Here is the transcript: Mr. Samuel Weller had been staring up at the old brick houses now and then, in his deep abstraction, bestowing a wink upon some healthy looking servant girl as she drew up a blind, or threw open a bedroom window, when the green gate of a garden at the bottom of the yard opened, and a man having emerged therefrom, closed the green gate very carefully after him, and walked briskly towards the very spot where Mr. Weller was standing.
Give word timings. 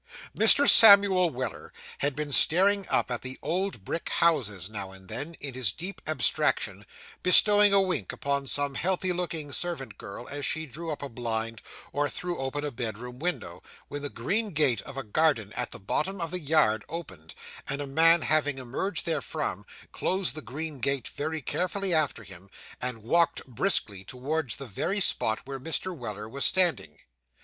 Mr. 0.35 0.67
Samuel 0.67 1.29
Weller 1.29 1.71
had 1.99 2.15
been 2.15 2.31
staring 2.31 2.87
up 2.89 3.11
at 3.11 3.21
the 3.21 3.37
old 3.43 3.85
brick 3.85 4.09
houses 4.09 4.67
now 4.67 4.91
and 4.91 5.07
then, 5.07 5.35
in 5.39 5.53
his 5.53 5.71
deep 5.71 6.01
abstraction, 6.07 6.87
bestowing 7.21 7.71
a 7.71 7.79
wink 7.79 8.11
upon 8.11 8.47
some 8.47 8.73
healthy 8.73 9.13
looking 9.13 9.51
servant 9.51 9.99
girl 9.99 10.27
as 10.29 10.43
she 10.43 10.65
drew 10.65 10.89
up 10.91 11.03
a 11.03 11.07
blind, 11.07 11.61
or 11.93 12.09
threw 12.09 12.39
open 12.39 12.65
a 12.65 12.71
bedroom 12.71 13.19
window, 13.19 13.61
when 13.89 14.01
the 14.01 14.09
green 14.09 14.53
gate 14.55 14.81
of 14.81 14.97
a 14.97 15.03
garden 15.03 15.53
at 15.53 15.69
the 15.69 15.79
bottom 15.79 16.19
of 16.19 16.31
the 16.31 16.39
yard 16.39 16.83
opened, 16.89 17.35
and 17.69 17.79
a 17.79 17.85
man 17.85 18.23
having 18.23 18.57
emerged 18.57 19.05
therefrom, 19.05 19.67
closed 19.91 20.33
the 20.33 20.41
green 20.41 20.79
gate 20.79 21.09
very 21.09 21.43
carefully 21.43 21.93
after 21.93 22.23
him, 22.23 22.49
and 22.81 23.03
walked 23.03 23.45
briskly 23.45 24.03
towards 24.03 24.55
the 24.55 24.65
very 24.65 24.99
spot 24.99 25.45
where 25.45 25.59
Mr. 25.59 25.95
Weller 25.95 26.27
was 26.27 26.43
standing. 26.43 26.97